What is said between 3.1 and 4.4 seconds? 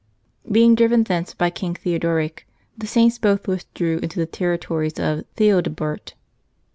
both withdrew into the